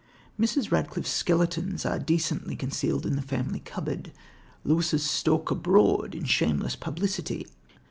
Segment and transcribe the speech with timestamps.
[0.39, 0.71] Mrs.
[0.71, 4.11] Radcliffe's skeletons are decently concealed in the family cupboard,
[4.63, 7.45] Lewis's stalk abroad in shameless publicity.